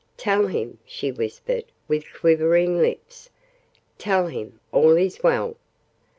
[0.17, 3.29] "Tell him," she whispered with quivering lips,
[3.99, 5.57] "tell him all is well!"